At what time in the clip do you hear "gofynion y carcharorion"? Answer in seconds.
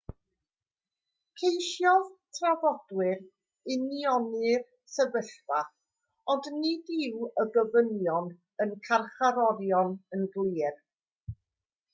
7.59-9.97